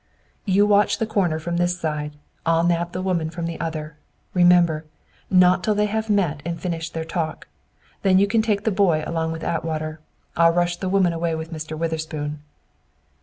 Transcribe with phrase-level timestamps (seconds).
[0.45, 2.15] "You watch the corner from this side.
[2.43, 3.97] I'll nab the woman from the other.
[4.33, 4.85] Remember,
[5.29, 7.47] not till they have met and finished their talk.
[8.01, 9.99] Then you can take the boy along with Atwater.
[10.35, 11.77] I'll rush the woman away with Mr.
[11.77, 12.39] Witherspoon."